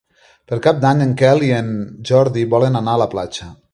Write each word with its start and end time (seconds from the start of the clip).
Per 0.51 0.57
Cap 0.67 0.77
d'Any 0.85 1.03
en 1.05 1.11
Quel 1.21 1.45
i 1.49 1.51
en 1.57 1.69
Jordi 2.11 2.47
volen 2.55 2.81
anar 2.81 2.97
a 2.99 3.03
la 3.03 3.09
platja. 3.17 3.53